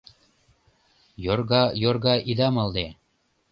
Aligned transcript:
Йорга-йорга 1.25 2.13
ида 2.31 2.47
малде: 2.55 2.87